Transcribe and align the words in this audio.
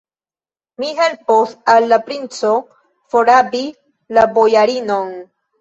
Mi 0.83 0.87
helpos 0.99 1.51
al 1.75 1.85
la 1.93 1.99
princo 2.09 2.55
forrabi 3.15 3.63
la 4.19 4.27
bojarinon. 4.39 5.17